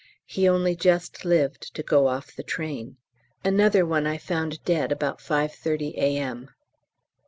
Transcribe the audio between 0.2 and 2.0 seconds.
He only just lived to